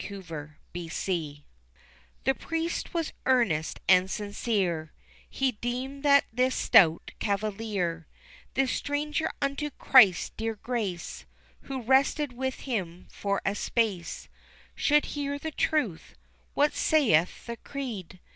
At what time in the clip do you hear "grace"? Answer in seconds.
10.55-11.27